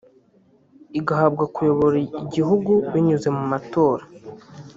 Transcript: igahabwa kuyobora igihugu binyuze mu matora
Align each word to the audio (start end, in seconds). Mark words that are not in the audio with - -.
igahabwa 0.99 1.43
kuyobora 1.55 1.97
igihugu 2.23 2.71
binyuze 2.91 3.27
mu 3.37 3.43
matora 3.51 4.03